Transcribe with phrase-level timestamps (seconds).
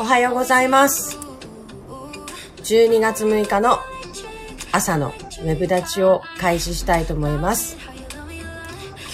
[0.00, 1.18] おはようございます。
[2.64, 3.80] 12月6日の
[4.72, 7.76] 朝のウェブ立ちを開始したいと思います。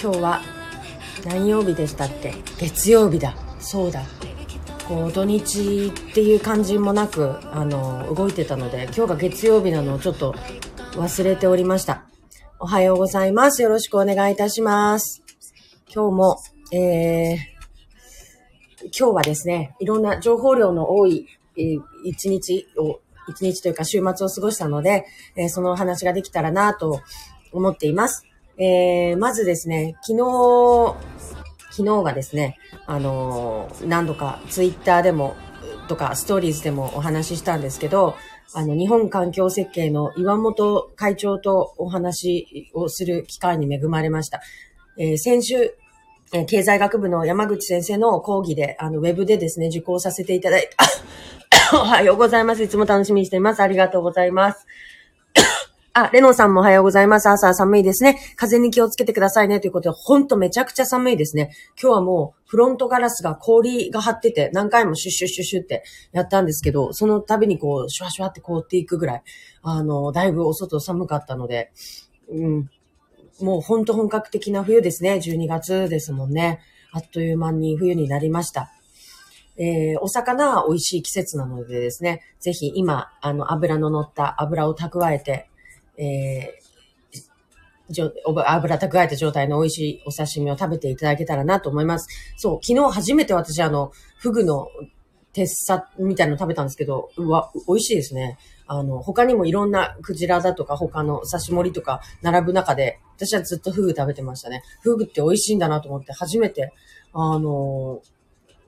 [0.01, 0.41] 今日は
[1.25, 3.35] 何曜日でしたっけ月曜日だ。
[3.59, 4.03] そうだ。
[4.87, 10.35] こう土日っていう感じもなく、あの、動いてたので、今日が月曜日なのをちょっと
[10.93, 12.05] 忘れておりました。
[12.59, 13.61] おはようございます。
[13.61, 15.21] よろしくお願いいたします。
[15.93, 16.37] 今日も、
[16.71, 17.56] えー、
[18.95, 21.27] 今日はですね、いろんな情報量の多い、
[21.57, 25.05] えー一日を、一日というか週末を過ごしたので、
[25.35, 27.01] えーそのお話ができたらなと
[27.51, 28.25] 思っています。
[28.57, 30.95] えーまずですね、昨日、
[31.71, 35.35] 昨日がですね、あのー何度かツイッターでも、
[35.87, 38.15] とかストーリーズでもお話ししたんですけど、
[38.53, 44.41] あの、日本環境設計の岩本会長とお話をする機会に恵まれました。
[44.97, 45.73] えー先週、
[46.33, 50.69] え経済学部の山口先生の講義で、あの、ウェブでですね、受講させていただい
[51.71, 51.77] た。
[51.79, 52.63] おはようございます。
[52.63, 53.61] いつも楽しみにしています。
[53.61, 54.65] ありがとうございます。
[55.93, 57.29] あ、レノンさんもおはようございます。
[57.29, 58.19] 朝寒いですね。
[58.35, 59.61] 風に気をつけてくださいね。
[59.61, 61.51] ということで、ほんとめちゃくちゃ寒いですね。
[61.81, 69.23] 今日はもう、フロントガラスが氷が張ってて、何回もシュッシュッシュッシュッってやったんですけど、その度にこう、シュワシュワって凍っていくぐらい、
[69.61, 71.71] あの、だいぶお外寒かったので、
[72.29, 72.69] うん、
[73.41, 75.15] もうほんと本格的な冬ですね。
[75.23, 76.59] 12月ですもんね。
[76.91, 78.71] あっという間に冬になりました。
[79.57, 85.49] えーお魚は美味しい季節なのでですね、ぜひ今、あの、油の乗った油を蓄えて、
[85.97, 86.67] えー
[87.89, 92.07] 油蓄えた状態の美味しいお刺身を食べていただけたらなと思います。
[92.35, 94.67] そう、昨日初めて私あの、フグの
[95.31, 98.37] 鉄砂みたいなの食べたんですけど、うわ、美味しいですね。
[98.67, 104.63] あの、他にもいろんなクジラだとか他の刺し盛りとか並ぶ中で、私はずっとフグ食べてましたね。
[104.81, 106.73] フグって美味しいんだなと思って初めて、
[107.13, 108.01] あの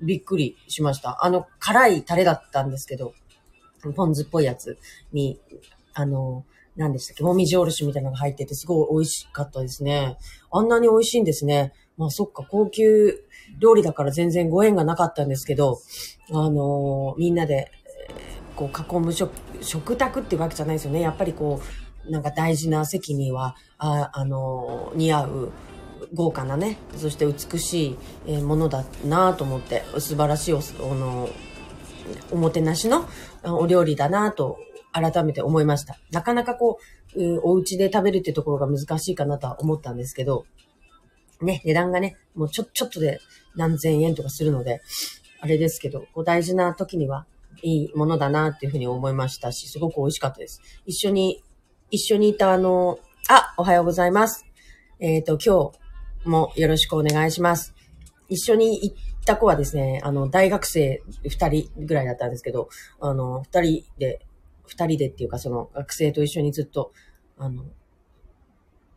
[0.01, 1.23] びっくりしました。
[1.23, 3.13] あの、辛いタレだったんですけど、
[3.95, 4.77] ポン酢っぽいやつ
[5.11, 5.39] に、
[5.93, 10.17] あの、何でしたっけ、もみじおろしみたいなのが入ってて、すごい美味しかったですね。
[10.51, 11.73] あんなに美味しいんですね。
[11.97, 13.21] まあそっか、高級
[13.59, 15.79] 料理だから全然ご縁がなかったんですけど、
[16.31, 17.71] あのみんなで、
[18.59, 19.31] こう囲む食、
[19.61, 20.99] 食卓ってわけじゃないですよね。
[20.99, 21.61] やっぱりこ
[22.05, 25.51] う、なんか大事な席には、あ、あの似合う、
[26.13, 30.61] 豪華なね、そして美しいものだなと思って、素晴らしいお、あ
[30.93, 31.29] の、
[32.31, 33.07] おもてなしの
[33.43, 34.57] お料理だなと
[34.91, 35.97] 改めて思いました。
[36.11, 36.79] なかなかこ
[37.15, 40.45] う、うお家で食べるっていうところが難しいかなとは思ったんですけど、
[41.41, 43.21] ね、値段がね、もうちょ、ちょっとで
[43.55, 44.81] 何千円とかするので、
[45.39, 47.25] あれですけど、こう大事な時には
[47.61, 50.61] いいものだなっていうふうに思いましたし、すごく美味しかったです。
[50.85, 51.43] 一緒に、
[51.91, 52.99] 一緒にいたあの、
[53.29, 54.45] あ、おはようございます。
[54.99, 55.71] えっ、と、今
[56.23, 57.73] 日もよろしくお願いします。
[58.27, 64.25] 一緒に行った子はですね、あの、大学生二人ぐらいだったんですけど、あの、二人で、
[64.67, 66.91] 二人でっていうか、その学生と一緒にずっと、
[67.37, 67.63] あの、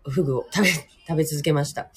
[0.05, 1.91] フグを食べ、食べ続けました。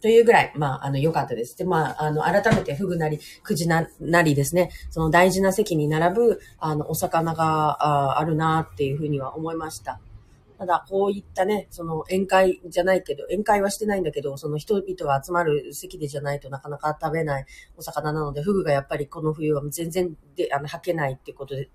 [0.00, 1.56] というぐらい、まあ、あの、良かったです。
[1.56, 10.00] で、まあ、あの、改めてフグなり、くじななりですね、その大事な席に並ぶ、あの、お魚がああるなっていうふうには思いました。
[10.58, 17.46] ただ、こういったね、その宴会じゃないけど、宴会はしてないんだけど、その人々が集まる席でじゃないとなかなか食べない
[17.76, 21.68] お魚なので、フグがやっぱりこの冬は全然で、あの、吐けないってことで、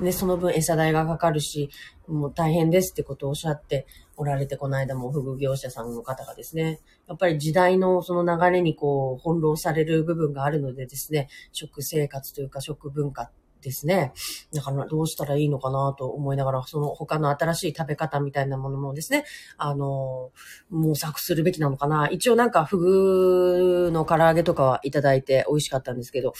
[0.00, 1.70] ね、その分餌代がかかるし、
[2.06, 13.30] もう大変ですってことをおっしゃっておられて、この間もフグ業者さんの方がですね、やっぱり時代のその流れにこう、翻弄される部分があるのでですね、食生活というか食文化
[13.62, 14.12] ですね。
[14.52, 19.24] だからどうしたらいいのかなと思いながら、その他の新しい食べ方みたいなものもですね、
[19.56, 20.30] あの、
[20.70, 22.08] 模索するべきなのかな。
[22.08, 26.32] 一応なんかフグの唐揚げとかはいただいて美味しかったんですけど、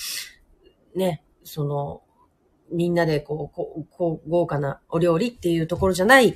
[0.94, 2.02] ね、その、
[2.70, 6.34] みんなでこう、こう、こう豪華なお料理っていうところじゃない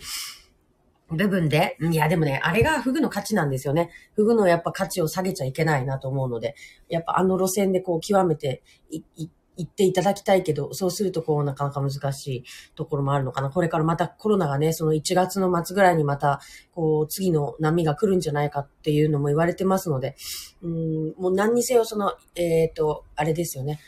[1.16, 3.90] 部分で、いやでもね、あれがフグの価値なんですよね。
[4.14, 6.54] フグのやっぱ価値を下げちゃいけないなと思うので、
[6.88, 12.44] やっぱあの路線でこう極めてい、い、行っていただきたいけど、そうするとこうなかなか難しい
[12.74, 13.50] ところもあるのかな。
[13.50, 16.40] これからまたコロナがね、その1月の末ぐらいにまた、
[16.74, 20.16] こう次の波が来るんじゃないかっていうのも言われてますので、
[20.62, 23.78] うん、もう何にせよその、えっ、と、あれですよね。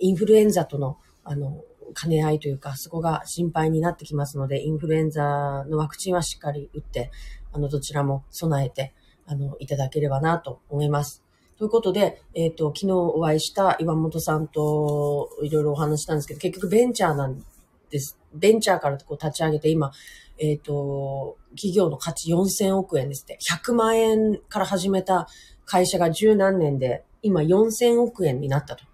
[0.00, 1.64] インフルエンザとの、あの、
[2.00, 7.10] 兼ね合いというか、そこが心配になってきますので、インフルエンザのワクチンはしっかり打って、
[7.52, 8.94] あの、どちらも備えて、
[9.26, 11.24] あの、いただければなと思います。
[11.58, 17.44] ということで、えっ、と、昨日お会いした岩本さんといろいろお話したんですけど、結局ベンチャーなん
[17.90, 18.16] です。
[18.32, 19.90] ベンチャーからこう立ち上げて、今、
[20.38, 23.38] えっ、と、企業の価値4000億円ですって。
[23.50, 25.26] 100万円から始めた
[25.64, 28.84] 会社が十何年で、今4000億円になったと。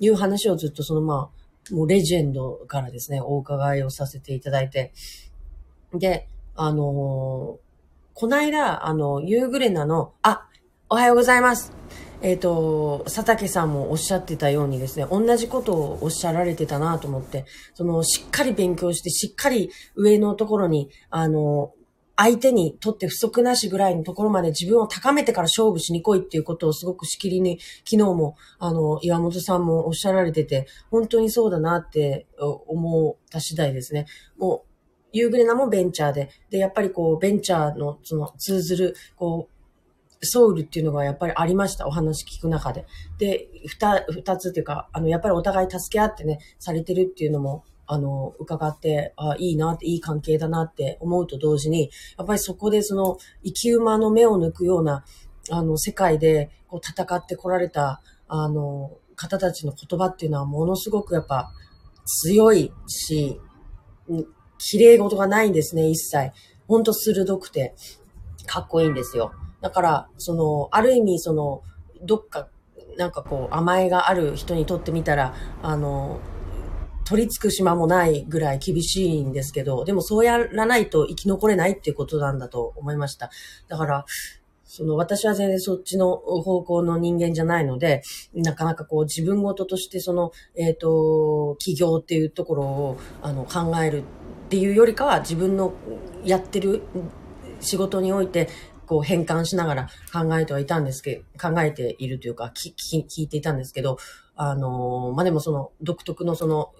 [0.00, 1.30] いう話をずっとそのま
[1.70, 4.92] あ、もうレジェンドからですね、お伺いをさせていただいて、
[5.94, 6.26] で、
[6.56, 7.58] あのー、
[8.14, 10.48] こないだ、あの、ユーグレナの、あ、
[10.92, 11.72] おはようございます。
[12.20, 17.44] えっ、ー、と、佐竹さんもおっしゃってたようにですね、同じことをおっしゃられてたなと思って、
[17.74, 21.72] その、しっかり勉強して、しっかり上のところに、あの、
[22.16, 32.26] 相手にとって不足なしぐらいのところまで自分を高めてから勝負しに来いっていうことをすごくしきりに、昨日も、あの、岩本さんもおっしゃられてて、本当にそうだなって
[32.66, 34.06] 思った次第ですね。
[34.38, 34.70] もう、
[35.12, 39.59] ユーグレナもベンチャーで、で、やっぱりこう、ベンチャーの、その、通ずる、こう、
[40.22, 41.86] ソウルっていうのがやっぱりありました。
[41.86, 42.86] お話聞く中で。
[43.18, 55.04] で、二、二つっていうか、あの、やっぱりお互い助け合ってね、されてるっていうのも、あの、伺って、あいいなって、いい関係だなって思うと同時に、やっぱりそこでその、生き馬の目を抜くような、
[55.50, 61.50] あの、世界で、こう、戦ってこられた、あの、方たちの言葉っていうのはものすごくやっぱ
[62.04, 63.40] 強いし、
[64.58, 66.32] 綺麗事がないんですね、一切。
[66.68, 67.74] ほんと鋭くて、
[68.46, 69.32] かっこいいんですよ。
[69.60, 71.62] だから、その、ある意味、その、
[72.02, 72.48] どっか、
[72.96, 76.20] なんかこう、甘えがある人にとってみたら、あの、
[77.04, 83.30] 取り付く島もないぐらい厳しいんですけど、でもそうやらないと生き残れないっていうことなんだと思いました。
[83.68, 84.04] だから、
[84.64, 88.02] その私は全然そっちの方向の人間じゃないので、
[88.32, 95.72] なかなかこう自分事としてその、えっ、ー、と、起業っていうところをあの考えるっていうよりかは自分の
[96.24, 96.82] やってる
[97.58, 98.48] 仕事において
[98.90, 103.98] こう変換しながら考えてはいたんですけど、考えているというか、聞聞いていたんですけど、
[104.34, 106.72] あのー、まあ、でもその独特のその、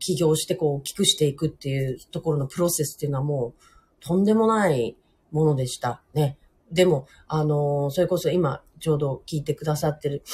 [0.00, 4.96] 起業してこう、大きくしていくっていうところのプロセスっていうのはもう、とんでもない
[5.30, 6.36] ものでしたね。
[6.72, 10.24] でも、あのー、それこそ今、ちょうど聞いてくださってる、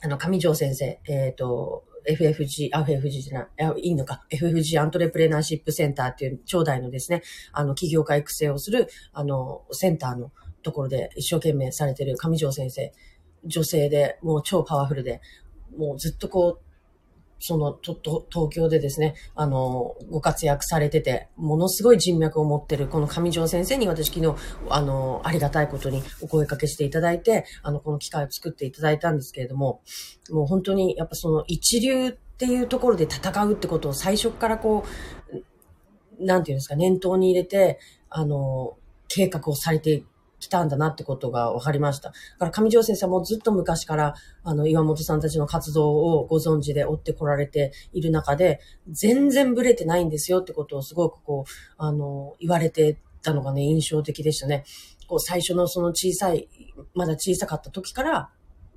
[0.00, 7.22] あの、上条先生、えっ、ー、と、FFG、あ、FFG じゃない、いいのか、FFG アントレプレナーシップセンターっていう、長大のですね、
[7.52, 10.32] あの、企業家育成をする、あの、センターの
[10.62, 12.92] ところで一生懸命されてる上条先生、
[13.44, 15.20] 女性で、もう超パワフルで、
[15.76, 16.65] もうずっとこう、
[17.38, 24.34] その、と、と、東京でですね、あの、ご活躍されてて、ものすごい人脈を持ってる、この上条先生に私昨日、
[24.70, 29.82] あの、ありがたいことにお声かけしていただいて、あの、この機会を作っていただいたんですけれども、
[30.30, 34.84] もう本当に、やっぱその一流っていうところで戦うってことを最初からこ
[36.18, 37.78] う、なんていうんですか、念頭に入れて、
[38.08, 38.76] あの、
[39.08, 40.02] 計画をされて
[40.38, 42.10] 来たんだなってことが分かりました。
[42.10, 54.64] だから上条先生もずっと昔から、あの、岩本さんたちの活動をご存知で追ってこられている中で、全然ブレてないんですよってことをすごくこう、あの、言われてたのがね、印象的でしたね。
[55.08, 56.48] こう、最初のその小さい、
[56.94, 58.30] まだ小さかった時から、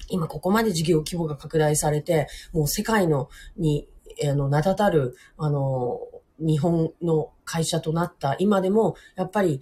[0.09, 3.87] 今ここまで事業規模が拡大されて、もう世界の、に、
[4.27, 5.99] あの、名だたる、あの、
[6.39, 9.61] 日本の会社となった今でも、やっぱり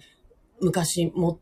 [0.60, 1.40] 昔も、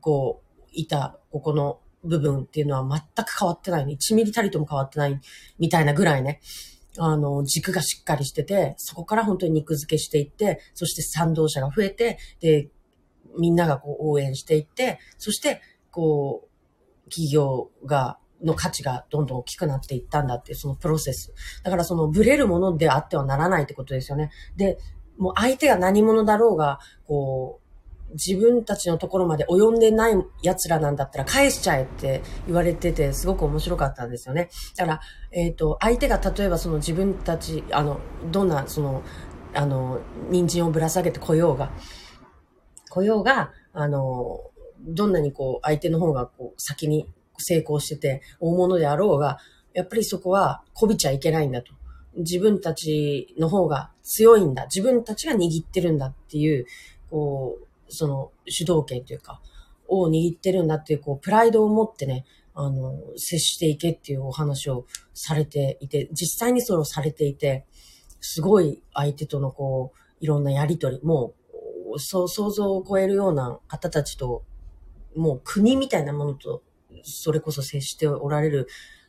[0.00, 3.94] こう、いた、ここの部分っていうのは全く変わってないね。
[3.94, 5.20] 1ミリたりとも変わってない
[5.58, 6.40] みたいなぐらいね。
[6.98, 12.70] あの、軸がしっかりしてて、そこから本当に肉付けしていって、そして賛同者が増えて、で、
[13.38, 15.60] みんながこう応援していって、そして、
[15.90, 16.48] こ
[17.06, 21.32] う、企業が、の価値がどんどん大きくなっていったんだっていう、そのプロセス。
[21.62, 24.30] だからそのブレるものであってはならないってことですよね。
[24.56, 24.78] で、
[25.16, 27.65] もう相手が何者だろうが、こう、
[28.12, 34.48] 自分たちのところまで及んでない奴らなんだったら返しちゃえって言われてて、すごく面白かったんですよね。
[34.76, 35.00] だから、
[35.32, 39.02] えっ、ー、と、相手が例えばその自分たち、あの、どんな、その、
[39.54, 41.70] あの、人参をぶら下げてこようが、
[42.90, 44.40] 来ようが、あの、
[44.80, 47.08] どんなにこう、相手の方がこう、先に
[47.38, 49.38] 成功してて、大物であろうが、
[49.74, 51.72] やっぱりそこは、こびちゃいけないんだと。
[52.16, 54.64] 自分たちの方が強いんだ。
[54.64, 56.66] 自分たちが握ってるんだっていう、
[57.10, 59.40] こう、その主導権というか、
[59.88, 62.24] を握ってるんだっていう、こう、プライドを持ってね、
[62.54, 67.66] あの、接していけっていうお話をされていて、実際にそれをされていて、
[68.20, 71.34] すごい相手とのこう、いろんなやりとり、も
[71.94, 74.44] う、そう、想像を超えるような方たちと、
[75.14, 76.62] もう国みたいなものと、
[77.02, 78.66] それこそ接しておられる、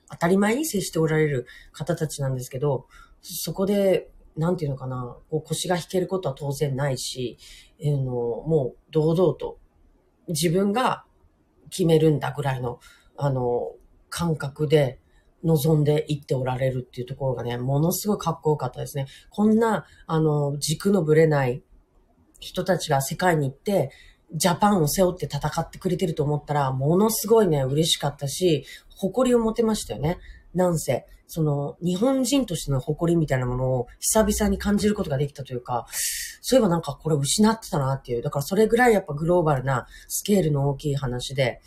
[0.10, 2.86] 当たり前に接しておられる方たちなんですけど、
[3.22, 7.38] そこでなんていうのかな、こう腰が引けることは当然ないし、
[7.80, 9.60] え、のもう堂々と
[10.28, 11.06] 自分が
[11.70, 12.80] 決めるんだぐらいの、
[13.18, 13.74] あの、
[14.10, 15.00] 感覚で
[15.44, 19.08] 望んでいっておられるっていうところがね、ものすごいかっこよかったですね。
[19.30, 21.64] こんな、あの、軸のぶれない
[22.40, 23.92] 人たちが世界に行って、
[24.34, 30.18] ジャパンを背負って戦ってくれてると思ったら、ものすごいね、嬉しかったし、誇りを持てましたよね。
[30.54, 35.86] なんせ、その、日本人としての誇りみたいなものを久々に感じることができたというか、
[36.42, 38.22] そういえばなんかこれ失ってたなっていう。
[38.22, 41.62] だからそれぐらいやっぱグローバルなスケールの大きい話で、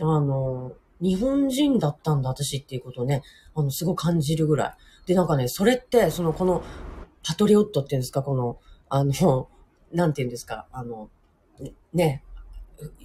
[0.00, 3.22] あの、日本人だったんだ、私っていうことをね、
[3.54, 5.06] あの、すごく感じるぐらい。
[5.06, 6.62] で、なんかね、それって、その、この、
[7.26, 8.58] パトリオットっていうんですか、この、
[8.88, 9.48] あの、
[9.92, 11.10] なんていうんですか、あの、
[11.92, 12.22] ね、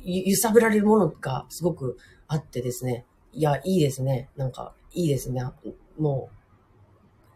[0.03, 3.05] 揺さぶられるものがすごくあってですね。
[3.33, 4.29] いや、いいですね。
[4.35, 5.43] なんか、いいですね。
[5.97, 6.37] もう、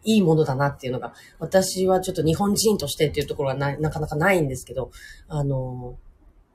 [0.04, 4.90] いいものだなっていうのが、私はちょっと日本人としてっていうところはななかなかないんですけど、
[5.28, 5.96] あの、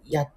[0.06, 0.28] や、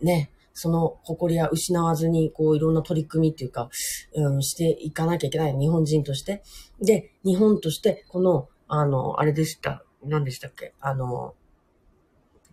[0.00, 3.70] ね、その誇りは失わずに、こう、いろんな取り組みっていうか、
[4.14, 5.56] うん、していかなきゃいけない。
[5.56, 6.42] 日本人として。
[6.80, 9.84] で、日本として、この、あの、あれでした。
[10.04, 10.74] 何でしたっけ？
[10.80, 11.34] あの、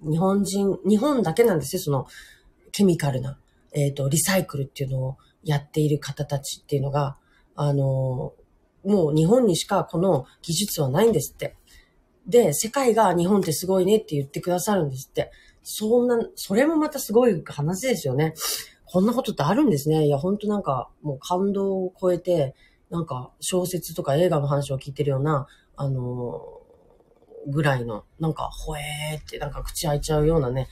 [0.01, 2.07] 日本人、日本だけなんですよ、その、
[2.71, 3.39] ケミカルな、
[3.73, 7.17] えっ、ー、と、リサイクルっていうのをやっている方たちっていうのが、
[7.55, 8.33] あの、
[8.83, 11.55] もう日本にしかこの技術はないんですって。
[12.27, 15.31] で、世界が日本ってすごいねって言ってくださるんですって。
[15.63, 18.33] そんな、それもまたすごい話ですよね。
[18.85, 20.05] こんなことってあるんですね。
[20.05, 22.55] いや、ほんとなんか、もう感動を超えて、
[22.89, 26.41] なんか小説とか映画の話を聞いてるような、あの
[27.47, 30.67] ぐらいの、なんか、ほえーってなんか口開いちゃうようなね、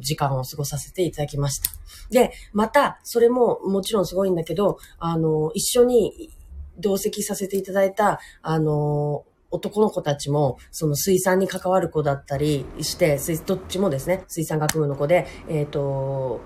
[0.00, 1.70] 時間を過ごさせていただきました。
[2.10, 6.30] で、また、それももちろんすごいんだけど、あの、一緒に
[6.78, 16.40] 同席させていただいた、あの、男の子たちも、その水産に関わる子だったりして、どっちもですね、水産学部の子で、えっ、ー、と、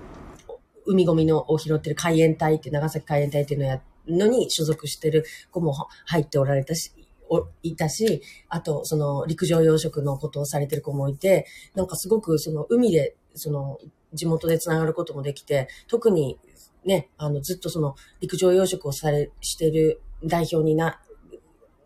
[0.87, 5.73] 海ゴミのを拾ってる海援隊って、長崎海援隊っていうのやのに所属してる子も
[6.05, 6.91] 入っておられたし、
[7.29, 13.77] おいたし、あと、その、陸上養殖のことをされてる子もいて、なんかすごく、その、海で、その、
[14.13, 16.39] 地元で繋がることもできて、特に、
[16.85, 20.99] ね、あの、ずっとその、陸上養殖をされ、してる代表にな、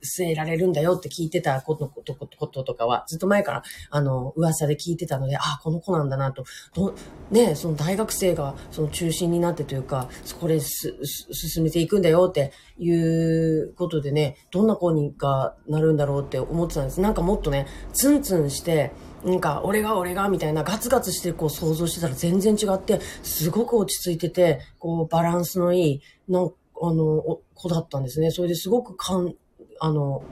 [0.02, 6.96] 据えられるんだよって聞いてたことことこととかは、ずっと前から、あの、噂で聞いてたので、ああ、この子なんだなと、ど
[7.32, 10.96] ね、その大学生がその中心になってというか、こです
[11.32, 17.02] 進めていくんだよっていうことでね、どんな子にがなるんだろうって思ってたんです。
[17.02, 18.92] なんかもっとね、ツンツンして、
[19.24, 28.32] なんか、俺が俺がみたいなガツガツしてこう想像してたら全然違って、すごく落ち着いてて、こうバランスのいい、なんあの、子だったんですね。
[28.32, 29.36] それですごくかん、
[29.80, 30.24] あの、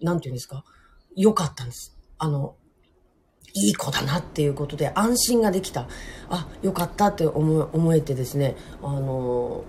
[0.00, 0.64] なんていうんですか、
[1.14, 1.96] 良かったんです。
[2.18, 2.56] あの、
[3.54, 5.86] いい子だなっていうことで安心ができた。
[6.30, 9.64] あ、良かったって思思えてですね、あの、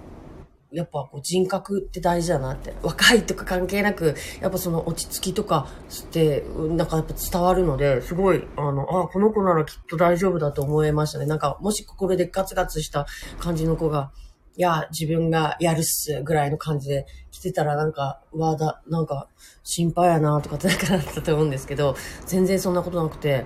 [0.73, 2.73] やっぱこう人格って大事だなって。
[2.81, 5.67] 若いとか関係なく、やっぱその落ち着きとか
[6.03, 11.27] って、なんかやっぱ伝わるので、すごい、あの、あ、この子ならきっと大丈夫だと思いましたね。
[11.27, 13.05] なんか、もしこれでガツガツした
[13.39, 14.11] 感じの子が、
[14.55, 19.29] いや、自分がやるっす、ぐらいの感じで来てたらなんか、わだ、なんか、
[19.63, 23.45] 心配やなとかってなかなったと思うんですけど、全然そんなことなくて、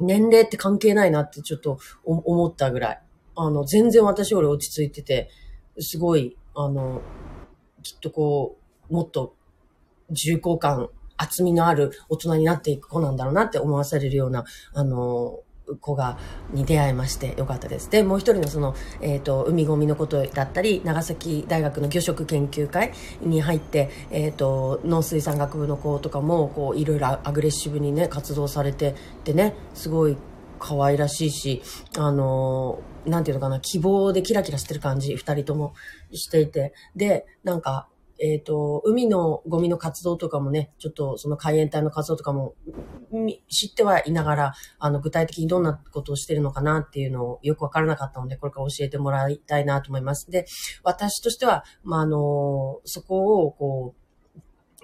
[0.00, 3.00] 年齢って関係ないなってちょっと思ったぐらい。
[3.36, 5.30] あの、全然私より落ち着いてて、
[5.78, 7.02] すごい、あの、
[7.82, 8.56] きっとこ
[8.90, 9.34] う、もっと
[10.10, 15.40] 重厚感、厚みのある大人になっていく子なんだろうなって思わされるような、あの、
[15.80, 16.18] 子が、
[16.52, 17.90] に出会いましてよかったです。
[17.90, 30.16] で、もう一人のその、えっ、ー、と、海ゴミのことだったり、長崎大学の魚食研究会に入って、えっ、ー、と、農水産学部の子とかも、こう、いろいろアグレッシブにね、活動されててね、すごい
[30.64, 31.62] 可愛らしいし、
[31.98, 35.74] あのなんていうのかな、希望でキラキラしてる感じ、二人とも
[36.10, 36.72] していて。
[36.96, 42.54] で、なんか、えっ、ー、と、海のゴミの活動とかもね、ちょっとその海援隊の活動とかも
[43.50, 50.30] 知ってはいながら、あの、具体的にどんなことをしてるのかなっていうのをよくわからなかったので、これから教えてもらいたいなと思います。
[50.30, 50.46] で、
[50.82, 54.03] 私としては、まあ、あの、そこを、こう、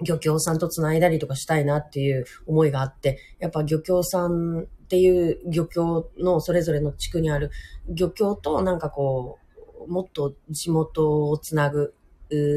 [0.03, 7.51] 漁協さんと繋いだりとかしたいなっていう思いがあって、やっぱ漁協さんっていう漁協のそれぞれの地区にある
[7.87, 9.39] 漁協となんかこ
[9.87, 11.93] う、もっと地元をつなぐ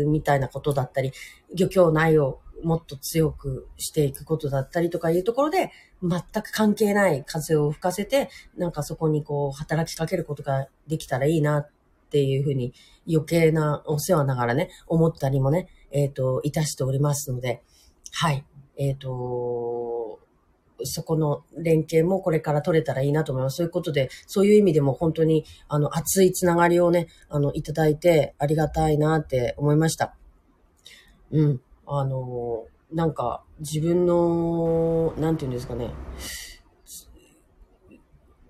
[0.07, 1.13] みたいなことだったり、
[1.55, 5.71] 漁協内をもっと強くしていくことだったりとかいうところで、
[6.03, 11.71] 全く関係ない風を吹かせて、なんかそこにこう、働きかけることができたらいいなっ
[12.11, 12.73] ていうふうに、
[13.09, 17.63] 余計なお世話ながらね、思ったりもね、えっ、ー、と、いたしておりますので、
[18.13, 18.45] はい。
[18.77, 20.21] えっ、ー、と、
[20.83, 23.59] そこの連携もこれから取れたらいいなと思います。
[23.59, 30.17] そういうことで、そういう意味でも本当に、あの、熱いつながりをね、あの、いただいてありがたいなって思いました。
[31.31, 31.61] うん。
[31.87, 35.91] あの、なんか、自分の、なんて言うんですかね。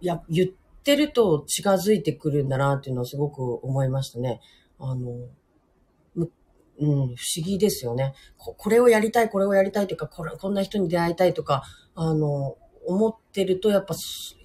[0.01, 0.51] いや、言っ
[0.83, 4.41] てると近づいてくるんだなっていうのはすごく思いましたね。
[4.79, 5.29] あの、
[6.81, 8.55] うん、不思議ですよねこ。
[8.57, 11.63] これをやりたい、これをやりたいというか、これ、こんな人に出会いたいとか、
[11.95, 13.95] あの、思ってると、やっぱ、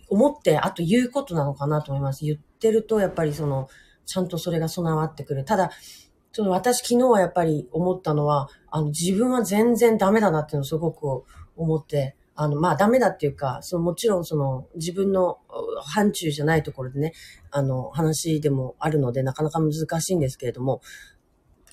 [0.09, 2.25] 思って、あと言うことなのかなと思います。
[2.25, 3.67] 言ってると、やっぱりその、
[4.05, 5.45] ちゃんとそれが備わってくる。
[5.45, 5.71] ただ、
[6.31, 11.24] その私昨日はやっぱり思ったのは、あの自分は全然ダメだなっていうのをすごく
[11.55, 15.39] 思って、あの、まあダメだっていうか、そのもちろんその自分の
[15.83, 17.13] 範疇じゃないところでね、
[17.51, 20.81] あの話でもあるのでなかなか難しいんですけれども、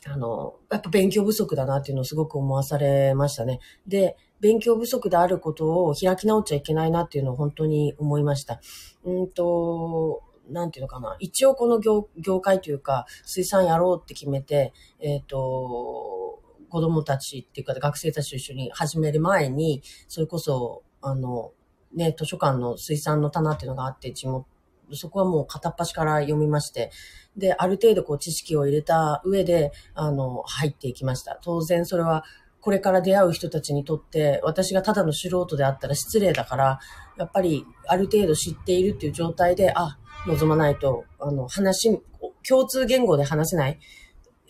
[0.08, 3.60] あの、やっぱ勉強不足だなっていうのをすごく思わされましたね。
[3.86, 8.60] で、勉強不足であることを開き直っちゃいけないなっていうのを本当に思いました。
[9.04, 11.16] うんと、なんていうのかな。
[11.18, 21.52] 一応この業業界というか、水産やろうって決めて、えっ、ー、と、子供たちっていうか学生たちと一緒に始める前に、それこそ、あの、
[21.94, 24.46] ね、図書館の水産の棚っていうのがあって、地元、
[24.92, 26.90] そこはもう片っ端から読みまして、
[27.36, 31.38] で、ある程度こう知識を入れた上で、あの、入っていきました。
[31.42, 32.24] 当然それは、
[32.60, 36.80] これから出会う人たちにとって、私がただの素人であったら失礼だから、
[37.16, 42.02] やっぱりある程度知っているっていう状態で、あ、望まないと、あの、話、
[42.48, 43.78] 共通言語で話せない。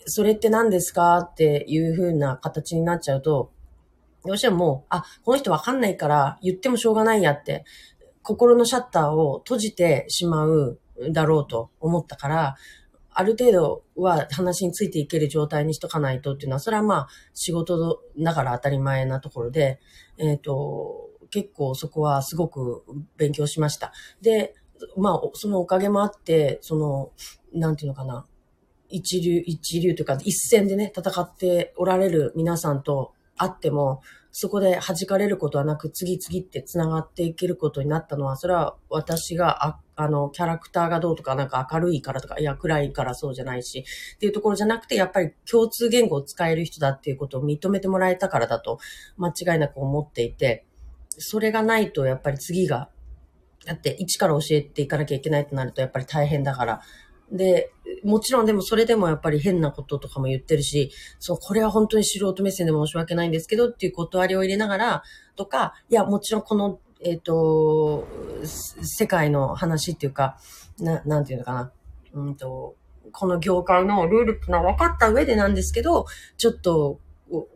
[0.05, 1.17] それって何ですか？
[1.19, 3.51] っていう風な形になっちゃうと、
[4.25, 7.65] どうしてももう、あ、この人わかんないから言ってもしょうがないやって、
[8.27, 10.81] 心のシャッターを閉じてしまう
[11.13, 12.55] だろうと思ったから、
[13.09, 19.79] ある程度は話についていける状態にしとかないとっていうのは、それはまあ仕事だから当たり前なところで、
[20.17, 22.83] えっ、ー、と、結構そこはすごく
[23.15, 23.93] 勉強しました。
[24.21, 24.55] で、
[24.97, 27.11] まあ、そのおかげもあって、その、
[27.53, 28.25] なんていうのかな、
[28.89, 48.79] 一流、一流というか、一戦でね、戦っておられる皆さんと会っても、そこで弾かれることはなく、次々って繋がっていけることになったのは、それは私が、ああの、キャラクターがどうとか、なんか明るいからとか、いや、暗いからそうじゃないし、っていうところじゃなくて、やっぱり共通言語を使える人だっていうことを認めてもらえたからだと、
[49.17, 50.65] 間違いなく思っていて、
[51.09, 52.89] それがないと、やっぱり次が
[53.67, 56.81] だって一から教えていかなきゃいけないとなるとやっぱり大変だから。
[57.31, 57.71] で、
[58.03, 65.03] もちろんでもそれでもやっぱり変なこととかも言ってるし、そう、これは本当に素人目線で申し訳ないんですけどっていう断りを入れながら
[65.35, 68.07] とか、いや、もちろんこの、えっ、ー、と、
[68.43, 70.37] 世界の話っていうか、
[70.79, 71.71] な、なんていうのかな。
[72.13, 72.75] うんと、
[73.11, 76.05] この業界のルールっていうのは分かった上でなんですけど、
[76.37, 76.99] ちょっと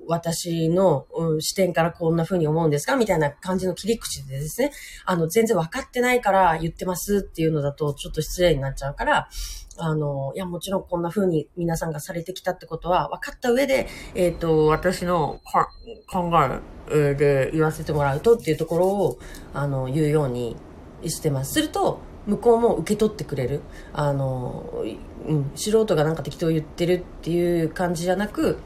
[0.08, 1.08] 私の、
[1.40, 4.72] 視点からこんな風に思うんですかみたいな感じの切り口でですね、
[5.06, 9.30] あの、全然分かってないから言ってますっていうのだとちょっと失礼になっちゃうから、
[9.78, 15.40] あの、いや、もちろんこんな風に皆さんがされてきたってことは分かった上で、えっ、ー、と、私の
[16.12, 16.32] 考
[16.92, 19.20] えで言わせてもらうとっていうところを、
[19.54, 20.58] あの、言うように
[21.06, 21.54] してます。
[21.54, 23.62] すると、向こうも受け取ってくれる。
[23.94, 24.84] あの、
[25.28, 28.58] うん、素人がなんか適当言ってるっていう感じじゃなく、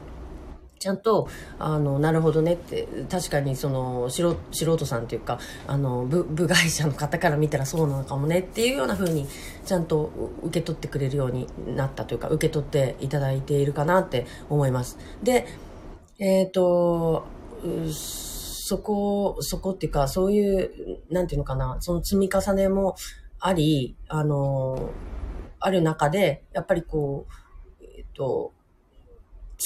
[0.78, 9.26] ちゃんと、あの、なるほどねって、確かにその、素人さんっていうか、あの、部、部外者の方から見たらそうなのかもねっていうような風に、
[9.64, 10.12] ちゃんと
[10.42, 14.98] 受け取ってくれるようになったというか、受け取っていただいているかなって思います。
[15.22, 15.46] で、
[16.18, 17.26] えっ、ー、と、
[17.82, 22.96] そこ、そこっていうか、そういう、なんていうのかな、その積み重ねも
[23.40, 24.90] あり、あの、
[25.58, 27.26] ある中で、やっぱりこ
[27.80, 28.52] う、えっ、ー、と、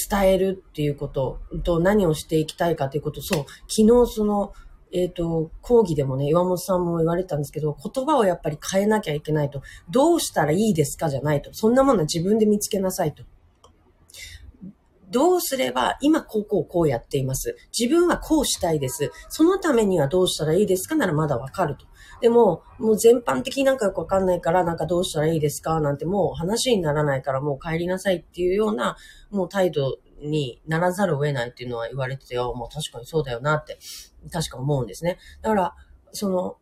[0.09, 4.53] 伝えるっていうことと何をしていきたいかということ、そう、昨日その、
[4.93, 9.61] えっ、ー、と、講義でもね、岩本さんも言われたんですけど、言葉をやっぱり変えなきゃいけないと。
[9.89, 11.53] どうしたらいいですかじゃないと。
[11.53, 13.23] そんなものは自分で見つけなさいと。
[15.09, 17.57] どうすれば、今こうこうこうやっています。
[17.77, 19.11] 自分はこうしたいです。
[19.29, 21.85] そのためにはどうしたらいいですかならまだわかると。
[22.21, 28.95] でも、もう全般的になんかよくわかんないから、なんかどうしたらいいですかなんてもう話にならないからもう帰りなさいっていうような、
[29.31, 33.79] もう態度にならざるを得ないっていうのは言われてて、もう確かにそうだよなって、
[34.31, 35.17] 確か思うんですね。
[35.41, 35.75] だから、
[36.13, 36.57] その、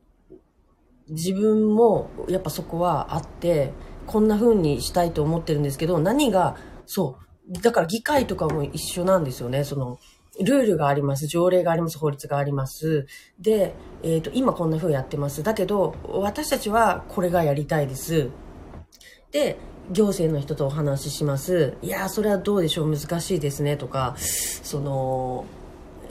[1.10, 3.74] 自分もやっぱそこはあって、
[4.08, 7.17] こんな風にしたいと思ってるんですけど、何が、そ
[7.50, 9.63] う、だから議会とかも一緒なんですよね。
[9.63, 9.98] その、
[10.39, 11.28] ルールがあります。
[11.28, 11.97] 条例があります。
[11.97, 13.08] 法律があります。
[13.39, 15.43] で、えっ、ー、と、今こんな風やってます。
[15.43, 18.30] だけど、私たちはこれがやりたいです。
[19.32, 19.58] で、
[19.91, 21.73] 行政の人とお話しします。
[21.82, 22.95] いや、それはどうでしょう？
[22.95, 23.75] 難しいですね。
[23.75, 25.45] とか、その、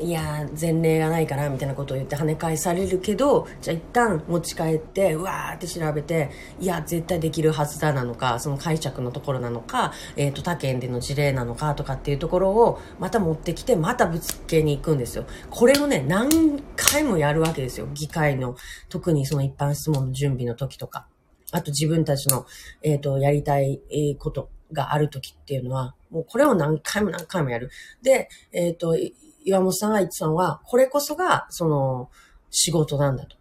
[0.00, 6.30] いや、前例がないから、みたいなことを言って跳ね返されるけど、じゃあ一旦持ち帰って、うわーって調べて、
[6.60, 15.24] いや、絶対できるはずだなのか、その解釈のところなのか、えっ、ー、と、他県での事例なのかとかっていうところを、また持ってきて、またぶつけに行くんですよ。
[15.50, 17.88] これをね、何回もやるわけですよ。
[17.92, 18.56] 議会の、
[18.88, 21.08] 特にその一般質問の準備の時とか。
[21.50, 22.46] あと自分たちの、
[22.82, 23.80] えっ、ー、と、やりたい
[24.18, 27.70] ことがある時っていうのは、もうこれを何回も何回もやる。
[28.02, 28.96] で、えっ、ー、と、
[29.44, 32.10] 岩本さんが言ってたのは、これこそが、その、
[32.50, 33.36] 仕事なんだと。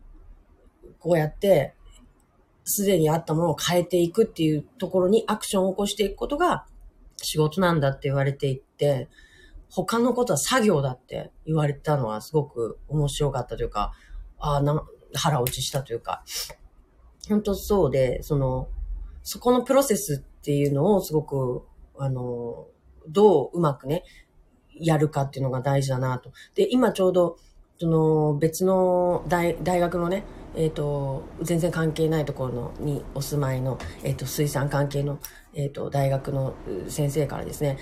[0.99, 1.75] こうやって、
[2.63, 6.65] すでにあったものを変えていくっていうところにアクションを起こしていくことが
[7.15, 9.07] 仕事なんだって言われていって、
[9.69, 13.93] 他のことは作業だって言われたのはすごく面白かったというか、
[14.37, 16.23] ああ、な、腹落ちしたというか、
[17.29, 18.69] 本当そうで、その、
[19.23, 21.63] そこのプロセスっていうのをすごく、
[21.97, 22.67] あの、
[23.07, 24.03] どううまくね、
[24.79, 26.31] やるかっていうのが大事だなと。
[26.55, 27.37] で、今ちょうど、
[27.79, 30.23] その別の大大学のね、
[30.55, 35.19] えっ、ー、と、全然関係ないところのにお住まいの、えっ、ー、と、水産関係の、
[35.53, 36.55] えっ、ー、と、大学の
[36.87, 37.77] 先生からですね、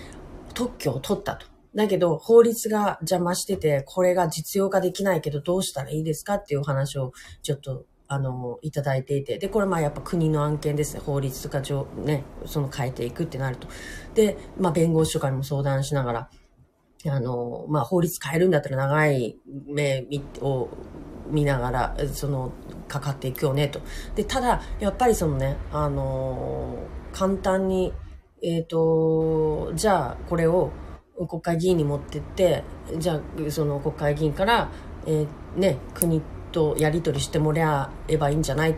[0.53, 1.47] 特許を取ったと。
[1.75, 9.38] だけど、法律が邪魔してて、これが実用化できないけど、どうしたらいいですかっていうお話を、ちょっと、あの、いただいていて。
[9.38, 11.01] で、これまあやっぱ国の案件ですね。
[11.03, 11.62] 法律とか、
[11.97, 13.67] ね、その変えていくってなると。
[14.13, 16.29] で、まあ弁護士とかにも相談しながら、
[17.09, 19.37] あの、まあ法律変えるんだったら長い
[19.67, 20.05] 目
[20.41, 20.69] を
[21.29, 22.51] 見ながら、その、
[22.87, 23.81] かかっていくよねと。
[24.15, 26.77] で、ただ、やっぱりそのね、あの、
[27.11, 27.93] 簡単に、
[28.43, 30.71] えっ、ー、と、じゃあこれを、
[31.29, 32.63] 国会議員に持ってって、
[32.97, 34.69] じゃあ、その国会議員から、
[35.07, 38.75] えー、ね、国とやり取りしてもらえばいいんじゃない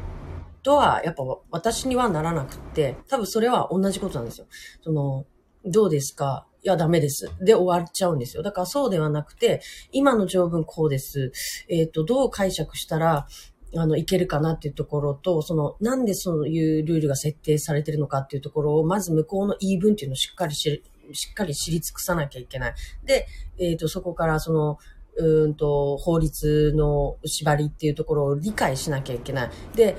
[0.64, 4.48] とは、やっぱ私にはならなくて、多分それは同じことなんですよ。
[4.82, 5.26] その、
[5.66, 6.47] どうですか？
[6.64, 7.32] いや、ダメです。
[7.40, 8.44] で終わっちゃうんですよ。
[8.44, 11.32] だからそうではなくて、今の条文こうです。
[11.70, 13.28] えっ、ー、と、どう解釈したら、
[13.76, 22.76] あの、いけるかなっていうところと、その、なんでそういうルールが設定されてるのかっていうところを、まず向こうの言い分っていうのをしっかりししっかり知り尽くさなきゃいけない。
[23.06, 23.28] で、
[23.60, 24.78] えっ、ー、と、そこからその、
[25.18, 29.50] うんと、法律の縛りっていうところを理解しなきゃいけない。
[29.76, 29.96] で、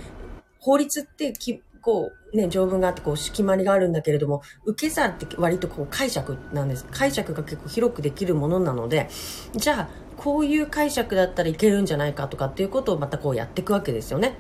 [0.61, 6.85] 法律ってき、こう、ね、条文があってこう、決まりがあるんだけれども、受け皿って割とこう解釈なんです。
[6.91, 9.09] 解釈が結構広くできるものなので、
[9.57, 14.35] じゃあ、こういう解釈だったらいけるんじゃないかとかっていうことをまたこうやっていくわけですよね。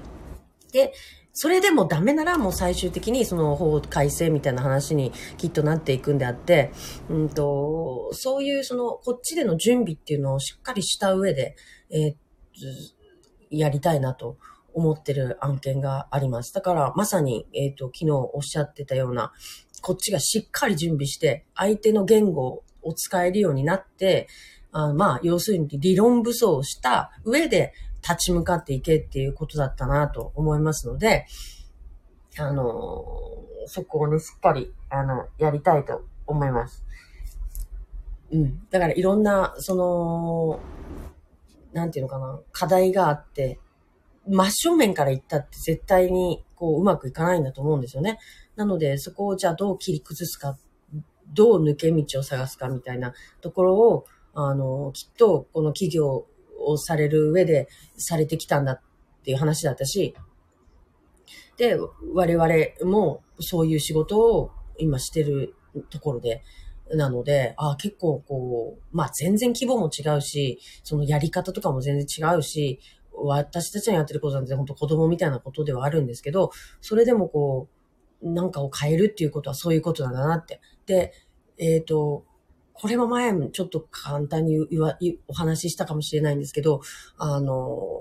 [0.72, 0.92] で、
[1.32, 6.70] それでもダメならもう最終的にその法改正みたいな話にきっとなっていくんであって、
[7.08, 11.56] うんと、そういうそのこっちでの準備っていうのをしっかりした上で、
[11.88, 12.14] えー、
[13.50, 14.36] やりたいなと
[14.78, 16.54] 思ってる案件があります。
[16.54, 19.32] だからまさに、えっ、ー、と、昨日おっしゃってたような、
[19.82, 24.28] こっちがしっかり準備して、相手の言語を使えるようになって、
[24.70, 31.26] あまあ、要するに理論武装した上で、立ち向かっていけっていうことだったなと思いますので、
[32.38, 32.64] あの、
[33.66, 36.84] そこをね、しっかり、あの、やりたいと思います。
[38.30, 38.66] うん。
[38.70, 40.60] だからいろんな、その、
[41.72, 43.58] なんていうのかな、課題があって、
[44.28, 48.18] 真正面から行ったって絶対にこううまくいかないんだと思うんですよね。
[48.56, 50.58] なのでそこをじゃあどう切り崩すか、
[51.32, 56.26] どう抜け道を探すかみたいなところを、あの、きっとこの企業
[56.58, 58.80] をされる上でされてきたんだっ
[59.24, 60.14] ていう話だったし、
[61.56, 61.76] で、
[62.14, 65.54] 我々もそういう仕事を今してる
[65.90, 66.42] ところで、
[66.94, 72.80] なので、あ結構こう、まあ全然規模も違うし、そのやり方とかも全然違うし、
[73.24, 76.50] 私たちのやってることなんて本当子供みたいなことではあるんですけど、
[76.80, 77.68] それでもこ
[78.22, 80.60] う、なんかを変えるっていうことはそういうことなんだなって。
[80.86, 81.12] で、
[81.58, 82.24] えっ、ー、と、
[82.72, 86.80] これも前もちょっと簡単に言わ、お話ししたかもしれないんですけど、
[87.16, 88.00] あの、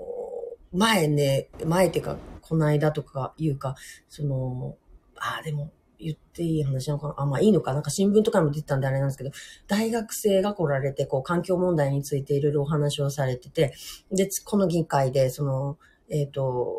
[0.72, 3.74] 前ね、前っていうか、この間とかいうか、
[4.08, 4.76] その、
[5.16, 7.14] ああ、でも、言っていい話なのかな？
[7.18, 7.72] あ、まあいいのか。
[7.72, 9.30] なんか新聞とかも出てたんであれなんですけど、
[9.66, 13.74] 大学生が来られて、こう、環境問題についていろいろお話をされてて、
[14.12, 16.76] で、この議会で、その、えっ、ー、と、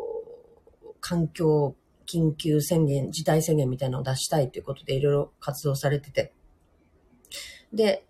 [1.00, 6.32] 環境緊急宣言、事態宣言みたいなのを出したいということでいろいろ活動されてて、
[7.72, 8.04] で、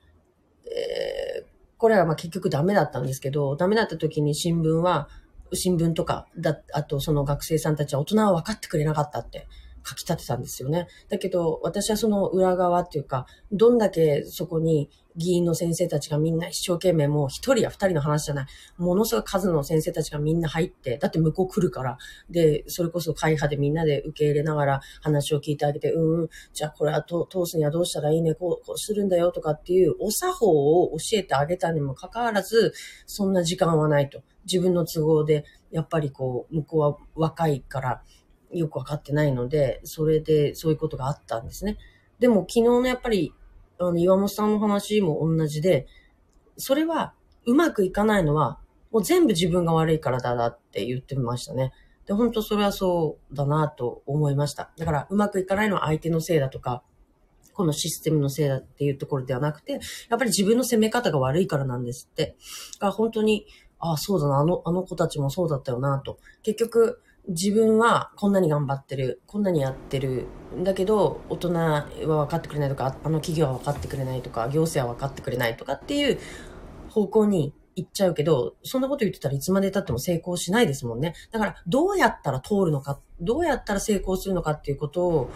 [0.64, 1.46] えー、
[1.76, 5.08] これはまあ結局ダメだったんですけど、ダメだった時に新聞は、
[5.52, 9.48] 新聞とか、だ、あとその学生さんたちは大人は分かってくれなかったって。
[9.86, 10.88] 書き立てたんですよね。
[11.08, 18.46] だけど、私はその裏側っていうか、どんだけそこに議員の先生たちがみんな一生懸命もう一人や二人の話じゃない、
[18.78, 21.98] ものすごい数の先生たちがみんな入って、だって向こう来るから、
[22.30, 32.72] で、それこそ会派でみんなで受け入れながら話を聞いてあげて、うん、じゃあこれは通すにはどうしたらいいね、こう、こうするんだよとかっていうお作法を教えてあげたにもかかわらず、
[33.06, 34.22] そんな時間はないと。
[34.44, 38.02] 自分の都合で、やっぱりこう、向こうは若いから、
[38.52, 41.78] よくわかってないので、それでそういうことがあったんですね。
[42.18, 43.32] でも昨日のやっぱり、
[43.78, 45.86] あの、岩本さんの話も同じで、
[46.56, 47.14] それは
[47.46, 48.58] うまくいかないのは、
[48.90, 51.72] もう全部自分が悪いからだなって言ってましたね。
[52.06, 54.70] で、本当それはそうだなと思いました。
[54.76, 56.82] だから、うまくいかないのは相手のせいだとか、
[57.52, 59.80] このシステムのせいだっていうところではなくて、やっ
[60.18, 62.36] ぱり自分の攻め方が悪いからなんですって。
[62.74, 63.46] だから本当に、
[63.78, 66.18] ああ、そうだな、あの、あの子たちもそうだったよな、と。
[66.42, 70.26] 結局、自分はこんなに頑張ってる、こんなにやってる。
[70.62, 76.18] だけど、大人は分かってくれないとか、あの企業は分かってくれないとか、行政は分かってくれないとかっていう
[76.88, 81.14] 方向に行っちゃうけど、そんなこと言ってたらいつまで経っても成功しないですもんね。
[81.30, 85.30] だから、どうやったら通るのか、どうやったら成功するのかっていうこと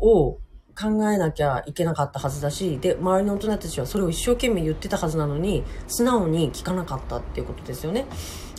[0.00, 0.38] を、
[0.74, 8.06] 考えなきゃいけなかったはずだし、で、周りの大人たちはそれを一生懸命言ってたはずなのに、素直に聞かなかったっていうことですよね。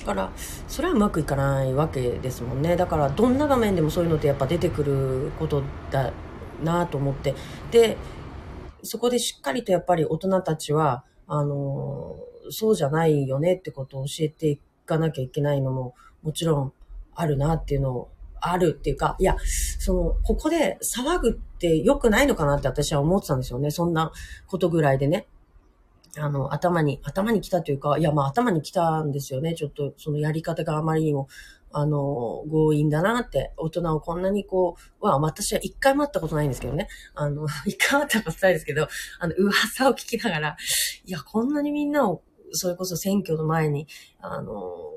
[0.03, 0.31] から、
[0.67, 2.75] それはうまくいかないわけですもんね。
[2.75, 6.11] だから、どんな場面でもそういうのってやっぱ出てくることだ
[6.63, 7.35] なと思って。
[7.71, 7.97] で、
[8.83, 12.17] そこでしっかりとやっぱり大人たちは、あの
[12.49, 16.73] そうじゃないよねってことを教えていかなきゃいけないのも、もちろん
[17.15, 18.09] あるなっていうのを
[18.41, 19.37] あるっていうか、いや、
[19.79, 23.71] その、ここで騒ぐって良くないのかなって私は思ってたんですよね。
[23.71, 24.11] そんな
[24.47, 25.27] ことぐらいでね。
[26.17, 29.55] あの、頭に、頭に来たというか、いや、まあ頭に来たんですよね。
[29.55, 31.27] ちょっと、そのやり方があまりにも、
[31.71, 36.87] あの、強引だなって、大人をこんなにこう、は、私は一回も会ったことないんですけどね。
[37.15, 38.87] あの、 一回も会ったことないですけど、
[39.19, 40.57] あの、噂を聞きながら、
[41.03, 42.21] いや、こんなにみんなを、
[42.51, 43.87] それこそ選挙の前に、
[44.19, 44.91] あの、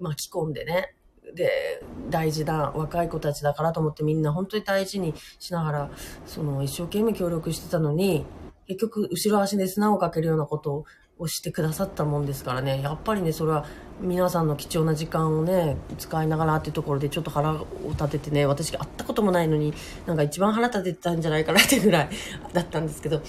[0.00, 0.96] 巻き込んでね、
[1.32, 5.90] で、大事な若い子たちだからと思ってみんな本当に大事にしながら、
[6.26, 8.26] その一生懸命協力してたのに、
[8.66, 10.84] 結局後ろ足で砂をかけるようなこと
[11.18, 13.64] をしてくださったもんですからね、やっぱりね、それは
[14.00, 19.72] 皆さんの貴重な時間をね、使いながらっていうところでちょっと腹を立ててね、私が会ったこともないのに、
[20.06, 22.08] なんか一番腹立ててたんじゃないかなってぐらい
[22.52, 23.22] だったんですけど、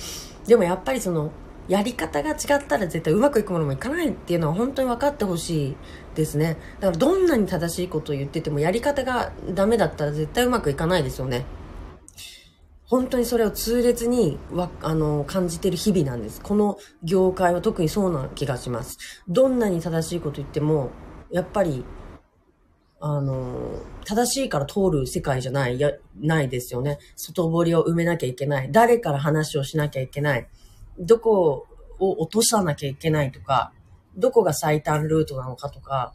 [0.48, 1.32] でもやっぱりその、
[1.68, 5.76] やり方が違ったら絶対うまくいくものもいかないっていうのは本当に分かってほしい
[6.14, 6.58] ですね。
[6.80, 11.46] だからどんなに正しいことを言っててもやり方がダメだったら絶対うまくいかないですよね。
[12.88, 16.40] 本当にそれを痛烈にわ、あの、感じてる日々なんです。
[16.42, 18.98] この業界は特にそうな気がします。
[19.28, 20.92] どんなに正しいこと言っても、
[21.32, 21.84] やっぱり、
[23.00, 27.00] あの、正しいから通る世界じゃない、や、ないですよね。
[27.16, 28.72] 外堀を埋めなきゃいけない。
[28.72, 30.48] 誰から話をしなきゃいけない。
[31.00, 31.68] どこ
[32.00, 33.74] を落とさなきゃいけないとか、
[34.16, 36.14] どこが最短ルートなのかとか、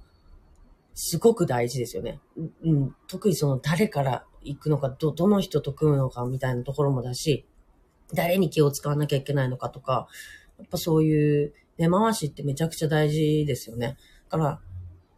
[0.94, 2.20] すごく大事ですよね。
[2.64, 7.46] うん、特にその誰から行くのか、ど、どの人と組むのかみたいなところもだし、
[8.14, 10.09] 誰に気を使わなきゃいけないのかとか、
[10.59, 13.96] やっぱそういう根回しってめちゃくちゃ大事ですよね。
[14.29, 14.61] だから、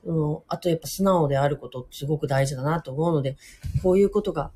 [0.05, 3.37] その、あとやっぱ素直であることすごく大事だなと思うので、
[3.83, 4.51] こういうことが、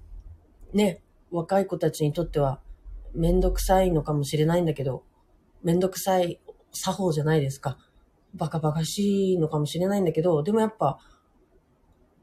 [0.72, 2.60] ね、若い子たちにとっては
[3.14, 5.04] めんどくさいのかもしれないんだけど、
[5.62, 6.40] めんどくさい
[6.72, 7.78] 作法じゃないですか。
[8.34, 10.98] バカバカしいのかもしれないんだけど、でもやっぱ、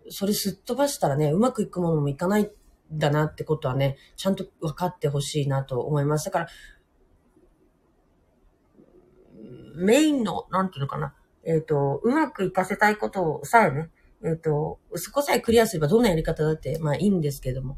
[0.09, 2.49] それすっ飛ばしたらね、うまくいくものもいかないん
[2.91, 6.25] だなってことはね、ちゃんと分かってほしいなと思います。
[6.25, 6.47] だから、
[9.75, 13.89] メインの、なんていうのかな、えっ、ー、と、うまくいかせたいことをさえね、
[14.23, 17.77] えっ、ー、と、そこさえクリアすればどんなやり方だって、まあいいんですけども、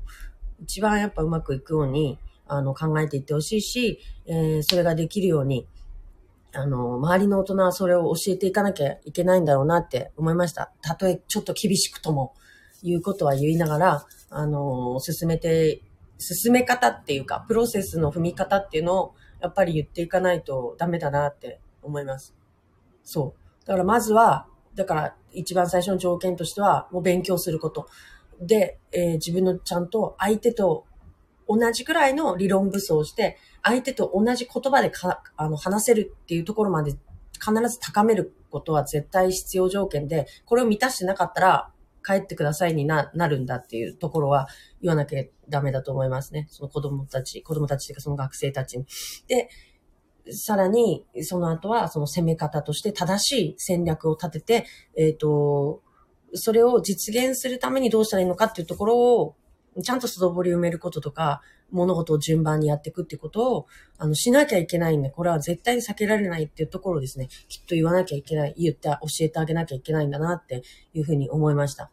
[0.61, 5.67] 一番やっぱうまくいくように、あの、考えていってほしいし、えー、それができるように、
[6.55, 10.71] あの、周りの大人はそれを教えていかなきゃいけないんだろうなって思いました。
[10.81, 12.33] たとえちょっと厳しくとも、
[12.81, 15.81] いうことは言いながら、あの、進めて、
[16.17, 22.35] 進め方っていうか、プロセスの踏み方っていうのを、やっぱり言っていかないとダメだなって思います。
[23.03, 23.67] そう。
[23.67, 27.87] だからまずは、だから一番最初の条件としては、もう勉強すること。
[28.39, 30.85] で、えー、自分のちゃんと相手と
[31.47, 36.91] 同じくらいの理論武装して、相手と同じ言葉でかあの話せるっていうところまで
[37.33, 41.71] 必ず高めることは絶対必要条件で、これを満たしてなかったら、
[42.05, 44.47] 帰ってくださいにな、なるんだっていうところは
[44.81, 46.47] 言わなきゃダメだと思いますね。
[46.51, 48.85] その子供たち、子供たちというかその学生たちに。
[49.27, 49.49] で、
[50.31, 55.81] さらに、その後はその攻め方として正しい戦略を立てて、えっ、ー、と、
[56.33, 59.35] それを実現するためにどうしたらいいのかっていうところを
[59.81, 71.91] ちゃんと外堀埋めることとか、物事を順番にやっていくってことを、あの、しなきゃいけないんで、これは絶対に避けられないっていうところですね、きっと言わなきゃいけない、言って、教えてあげなきゃいけないんだなっていうふうに思いました。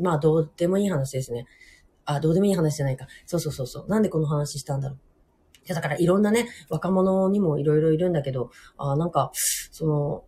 [0.00, 1.46] まあ、どうでもいい話ですね。
[2.04, 3.06] あ、どうでもいい話じゃないか。
[3.26, 3.88] そうそうそうそう。
[3.88, 4.98] なんでこの話したんだろう。
[5.64, 9.30] いや、だからいろんなね、若者にもいろいろいるんだけど、あなんか、
[9.72, 10.24] その、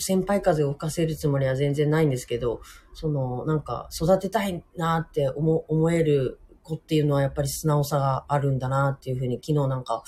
[0.00, 2.62] 先輩風を吹かせるつもりは全然ないんですけど、
[2.94, 10.02] その、なんか、育てたいなって思、思える子っていうのはやっぱり素直さがあるんだなっていうふうに昨日なんか、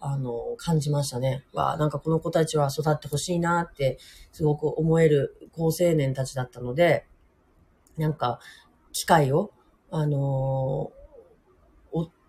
[0.00, 1.44] あの、感じましたね。
[1.52, 3.98] わなんかこの子たちは育ってほしいなって
[4.32, 7.06] すごく思える高青年たちだったので、
[7.96, 8.40] なんか、
[8.92, 9.52] 機会を、
[9.90, 10.90] あの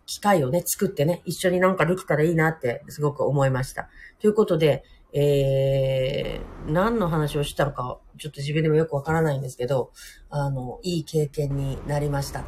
[0.07, 3.89] 機会をね、作ってね、一緒になんかできたらいいなってすごく思いました。
[4.19, 4.83] ということで、
[5.19, 9.91] えー、何の話をしたのか、ちょっと自分でもよくわからないんですけど、
[10.29, 12.41] あの、いい経験になりました。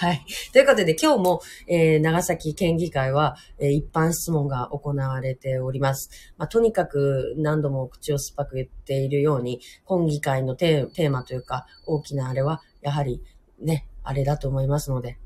[0.00, 0.24] はい。
[0.52, 6.10] ということで、今日も、えー、長崎県議会は、えー、一般質問が行われております。
[6.36, 13.22] まあ、とにかく何度も口を酸っぱく言っているように、本議会のテーマというか、大きなあれは、やはり
[13.60, 15.16] ね、あれだと思いますので、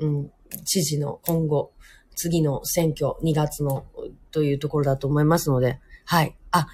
[0.00, 0.32] うん、
[0.64, 1.72] 知事の今後、
[2.18, 3.84] 次の選挙、2月の、
[4.30, 6.36] というところだと思いますので、はい。
[6.50, 6.66] あ、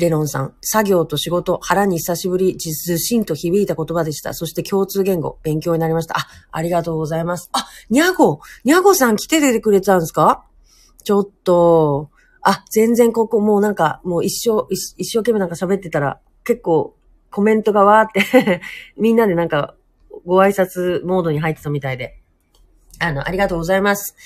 [0.00, 4.34] レロンさん、作業と仕事、腹に久しぶり、ずしんと響いた言葉でした。
[4.34, 6.16] そして共通言語、勉強になりました。
[6.18, 7.50] あ、ありがとうございます。
[7.52, 10.44] あ、にゃご、にゃごさん来て出てくれたんですか？
[11.04, 12.10] ちょっと、
[12.42, 16.96] あ、全然ここもうなんか、もう一生、一生懸命なんか喋ってたら、結構
[17.30, 18.60] コメントがわーって
[18.96, 19.74] みんなでなんか、
[20.26, 22.18] ご挨拶モードに入ってたみたいで。
[23.00, 24.16] あの、ありがとうございます。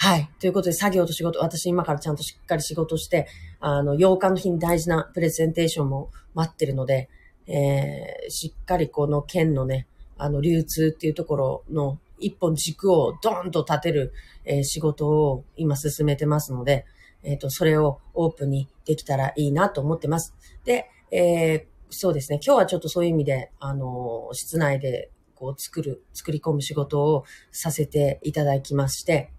[0.00, 0.30] はい。
[0.38, 3.26] ということで、作業と仕事、私今からちゃんとしっかり仕事して、
[3.58, 7.08] あの、8日の日に大事なプレゼンテーションも待ってるので、
[7.48, 14.12] えー、しっかりこの県のね、あの、流通っていうところの一本軸をドーンと立てる、
[14.44, 16.86] えー、仕事を今進めてますので、
[17.24, 20.32] えっ、ー、と、それをオープンにできたらいいなと思ってます。
[20.64, 22.38] で、えー、そうですね。
[22.40, 29.32] 今日はちょっとそういう意味で、あの、室内でこう作る、作り込む仕事をさせていただきまして、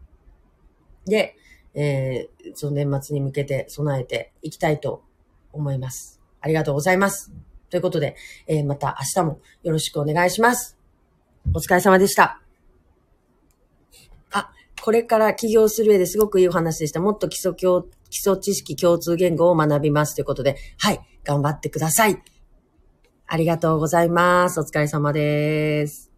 [1.09, 1.35] で、
[1.73, 5.03] えー、その年末に向けて備えていきたいと
[5.51, 6.19] 思います。
[6.41, 7.31] ありがとうございます。
[7.69, 8.15] ということで、
[8.47, 10.77] えー、また明日もよろしくお願いします。
[11.53, 12.41] お疲れ様でした。
[14.31, 16.99] あ、これから起業する上ですごくいいお話でした。
[16.99, 22.21] もっと基礎基礎知識共通言語を学びますということで、はい、頑張ってください。
[23.27, 24.59] ありがとうございます。
[24.59, 26.08] お疲れ様です。